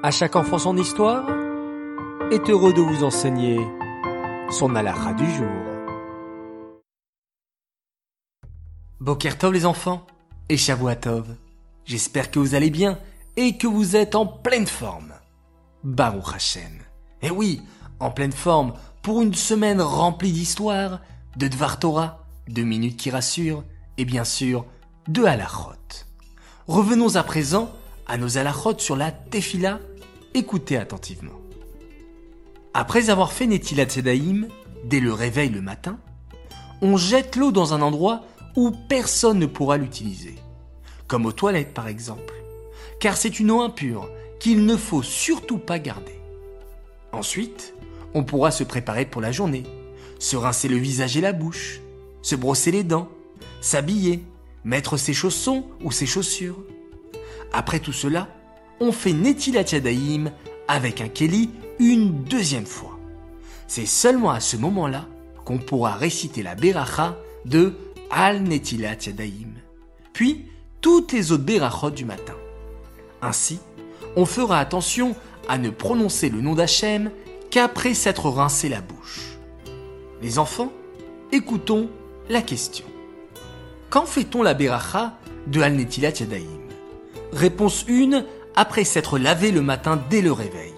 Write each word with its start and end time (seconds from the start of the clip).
À 0.00 0.12
chaque 0.12 0.36
enfant 0.36 0.58
son 0.58 0.76
histoire 0.76 1.28
est 2.30 2.48
heureux 2.48 2.72
de 2.72 2.80
vous 2.80 3.02
enseigner 3.02 3.58
son 4.48 4.76
alara 4.76 5.12
du 5.12 5.28
jour. 5.28 5.48
Bokertov 9.00 9.52
les 9.52 9.66
enfants 9.66 10.06
et 10.48 10.56
Shavuatov. 10.56 11.34
J'espère 11.84 12.30
que 12.30 12.38
vous 12.38 12.54
allez 12.54 12.70
bien 12.70 13.00
et 13.36 13.58
que 13.58 13.66
vous 13.66 13.96
êtes 13.96 14.14
en 14.14 14.24
pleine 14.24 14.68
forme. 14.68 15.14
Baruch 15.82 16.32
Hashem. 16.32 16.78
Et 17.20 17.30
oui, 17.30 17.60
en 17.98 18.12
pleine 18.12 18.30
forme 18.30 18.74
pour 19.02 19.20
une 19.20 19.34
semaine 19.34 19.80
remplie 19.80 20.30
d'histoires, 20.30 21.00
de 21.36 21.48
Dvar 21.48 21.80
Torah, 21.80 22.24
de 22.46 22.62
minutes 22.62 22.98
qui 22.98 23.10
rassurent 23.10 23.64
et 23.96 24.04
bien 24.04 24.24
sûr 24.24 24.64
de 25.08 25.24
halachot. 25.24 26.04
Revenons 26.68 27.16
à 27.16 27.24
présent 27.24 27.72
à 28.08 28.16
nos 28.16 28.38
halachot 28.38 28.78
sur 28.78 28.96
la 28.96 29.12
tefila. 29.12 29.80
Écoutez 30.34 30.76
attentivement. 30.76 31.40
Après 32.74 33.10
avoir 33.10 33.32
fait 33.32 33.46
Netilat 33.46 33.88
Sedaïm, 33.88 34.48
dès 34.84 35.00
le 35.00 35.12
réveil 35.12 35.50
le 35.50 35.60
matin, 35.60 35.98
on 36.80 36.96
jette 36.96 37.36
l'eau 37.36 37.52
dans 37.52 37.74
un 37.74 37.82
endroit 37.82 38.22
où 38.56 38.72
personne 38.88 39.38
ne 39.38 39.46
pourra 39.46 39.76
l'utiliser, 39.76 40.36
comme 41.06 41.26
aux 41.26 41.32
toilettes 41.32 41.74
par 41.74 41.88
exemple, 41.88 42.34
car 43.00 43.16
c'est 43.16 43.40
une 43.40 43.50
eau 43.50 43.60
impure 43.60 44.08
qu'il 44.40 44.64
ne 44.64 44.76
faut 44.76 45.02
surtout 45.02 45.58
pas 45.58 45.78
garder. 45.78 46.18
Ensuite, 47.12 47.74
on 48.14 48.24
pourra 48.24 48.50
se 48.50 48.64
préparer 48.64 49.06
pour 49.06 49.20
la 49.20 49.32
journée, 49.32 49.64
se 50.18 50.36
rincer 50.36 50.68
le 50.68 50.76
visage 50.76 51.16
et 51.16 51.20
la 51.20 51.32
bouche, 51.32 51.80
se 52.22 52.36
brosser 52.36 52.70
les 52.70 52.84
dents, 52.84 53.08
s'habiller, 53.60 54.22
mettre 54.64 54.96
ses 54.96 55.14
chaussons 55.14 55.64
ou 55.82 55.90
ses 55.90 56.06
chaussures. 56.06 56.58
Après 57.52 57.80
tout 57.80 57.92
cela, 57.92 58.28
on 58.80 58.92
fait 58.92 59.12
Netilat 59.12 59.64
Yadayim 59.72 60.30
avec 60.68 61.00
un 61.00 61.08
Keli 61.08 61.50
une 61.78 62.24
deuxième 62.24 62.66
fois. 62.66 62.98
C'est 63.66 63.86
seulement 63.86 64.30
à 64.30 64.40
ce 64.40 64.56
moment-là 64.56 65.06
qu'on 65.44 65.58
pourra 65.58 65.94
réciter 65.94 66.42
la 66.42 66.54
Beracha 66.54 67.16
de 67.44 67.74
Al 68.10 68.42
Netilat 68.42 68.96
Yadayim, 69.06 69.52
puis 70.12 70.46
toutes 70.80 71.12
les 71.12 71.32
autres 71.32 71.44
Berachot 71.44 71.90
du 71.90 72.04
matin. 72.04 72.34
Ainsi, 73.20 73.58
on 74.16 74.26
fera 74.26 74.58
attention 74.58 75.16
à 75.48 75.58
ne 75.58 75.70
prononcer 75.70 76.28
le 76.28 76.40
nom 76.40 76.54
d'Hachem 76.54 77.10
qu'après 77.50 77.94
s'être 77.94 78.28
rincé 78.28 78.68
la 78.68 78.80
bouche. 78.80 79.38
Les 80.22 80.38
enfants, 80.38 80.72
écoutons 81.32 81.88
la 82.28 82.42
question. 82.42 82.84
Quand 83.90 84.06
fait-on 84.06 84.42
la 84.42 84.54
Beracha 84.54 85.18
de 85.46 85.60
Al 85.60 85.74
Netilat 85.74 86.10
Yadayim 86.20 86.67
Réponse 87.32 87.84
1, 87.88 88.24
après 88.56 88.84
s'être 88.84 89.18
lavé 89.18 89.52
le 89.52 89.60
matin 89.60 90.00
dès 90.08 90.22
le 90.22 90.32
réveil. 90.32 90.72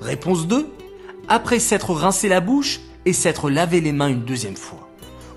Réponse 0.00 0.46
2, 0.46 0.68
après 1.28 1.58
s'être 1.58 1.92
rincé 1.92 2.28
la 2.28 2.40
bouche 2.40 2.80
et 3.04 3.12
s'être 3.12 3.50
lavé 3.50 3.80
les 3.80 3.92
mains 3.92 4.08
une 4.08 4.24
deuxième 4.24 4.56
fois. 4.56 4.88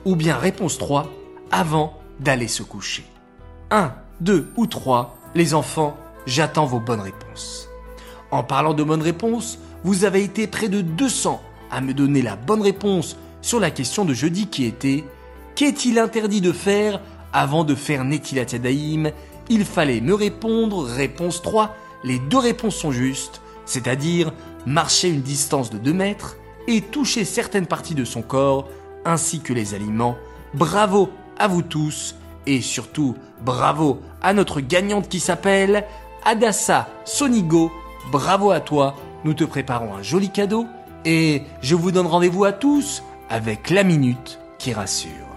Ou 0.06 0.16
bien 0.16 0.38
réponse 0.38 0.78
3, 0.78 1.10
avant 1.52 2.00
d'aller 2.20 2.48
se 2.48 2.64
coucher. 2.64 3.04
1, 3.72 3.94
2 4.22 4.52
ou 4.56 4.66
3, 4.66 5.17
les 5.36 5.54
enfants, 5.54 5.98
j'attends 6.26 6.66
vos 6.66 6.80
bonnes 6.80 7.02
réponses. 7.02 7.67
En 8.32 8.44
parlant 8.44 8.73
de 8.73 8.84
bonnes 8.84 9.02
réponses, 9.02 9.60
vous 9.84 10.06
avez 10.06 10.23
été 10.23 10.48
près 10.48 10.70
de 10.70 10.82
200 10.82 11.42
à 11.72 11.82
me 11.82 11.94
donner 11.94 12.22
la 12.22 12.36
bonne 12.36 12.62
réponse 12.62 13.17
sur 13.42 13.60
la 13.60 13.72
question 13.72 14.06
de 14.06 14.14
jeudi 14.14 14.48
qui 14.48 14.66
était 14.66 15.04
Qu'est-il 15.56 16.00
interdit 16.00 16.42
de 16.42 16.52
faire 16.52 17.02
avant 17.34 17.64
de 17.64 17.76
faire 17.76 18.06
Netilat 18.06 18.45
Il 19.50 19.66
fallait 19.66 20.02
me 20.02 20.14
répondre, 20.14 20.83
réponse 20.83 21.42
3, 21.42 21.75
les 22.03 22.19
deux 22.19 22.38
réponses 22.38 22.75
sont 22.75 22.92
justes, 22.92 23.42
c'est-à-dire 23.66 24.31
marcher 24.66 25.09
une 25.09 25.22
distance 25.22 25.69
de 25.69 25.78
2 25.78 25.92
mètres 25.94 26.38
et 26.67 26.81
toucher 26.81 27.25
certaines 27.25 27.66
parties 27.66 27.95
de 27.95 28.05
son 28.05 28.22
corps, 28.22 28.67
ainsi 29.05 29.39
que 29.39 29.53
les 29.53 29.73
aliments. 29.73 30.17
Bravo 30.54 31.09
à 31.38 31.48
vous 31.48 31.64
tous, 31.64 32.15
et 32.45 32.61
surtout 32.61 33.15
bravo 33.43 33.99
à 34.21 34.33
notre 34.33 34.61
gagnante 34.61 35.09
qui 35.09 35.20
s'appelle 35.20 35.86
Adassa 36.26 36.88
Sonigo. 37.05 37.71
Bravo 38.11 38.52
à 38.52 38.59
toi, 38.59 38.95
nous 39.23 39.33
te 39.33 39.43
préparons 39.43 39.95
un 39.95 40.02
joli 40.02 40.30
cadeau, 40.30 40.65
et 41.05 41.43
je 41.61 41.76
vous 41.76 41.92
donne 41.92 42.08
rendez-vous 42.08 42.45
à 42.45 42.52
tous 42.52 43.04
avec 43.30 43.70
la 43.70 43.83
minute 43.83 44.39
qui 44.58 44.73
rassure. 44.73 45.29